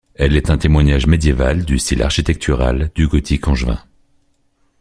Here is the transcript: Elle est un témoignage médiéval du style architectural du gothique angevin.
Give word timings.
Elle 0.15 0.35
est 0.35 0.49
un 0.49 0.57
témoignage 0.57 1.05
médiéval 1.05 1.63
du 1.63 1.77
style 1.77 2.01
architectural 2.01 2.89
du 2.95 3.07
gothique 3.07 3.47
angevin. 3.47 3.77